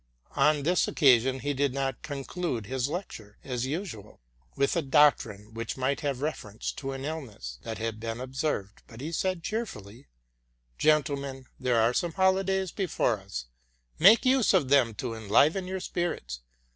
On 0.35 0.63
this 0.63 0.87
occasion 0.87 1.41
he 1.41 1.53
did 1.53 1.75
not 1.75 2.01
conclude 2.01 2.65
his 2.65 2.87
leeture, 2.89 3.37
as 3.43 3.67
usual, 3.67 4.19
with 4.55 4.75
a 4.75 4.81
doetrine 4.81 5.53
which 5.53 5.77
might 5.77 5.99
have 5.99 6.21
reference 6.23 6.71
to 6.71 6.93
an 6.93 7.05
illness 7.05 7.59
that 7.61 7.77
had 7.77 7.99
been 7.99 8.19
observed, 8.19 8.81
but 8.87 8.99
said 9.13 9.43
cheerfully, 9.43 10.07
Gentlemen, 10.79 11.45
there 11.59 11.79
are 11.79 11.93
some 11.93 12.13
holidays 12.13 12.71
before 12.71 13.19
us: 13.19 13.45
make 13.99 14.25
use 14.25 14.55
of 14.55 14.69
them 14.69 14.95
to 14.95 15.13
enliven 15.13 15.67
your 15.67 15.79
spirits. 15.79 16.39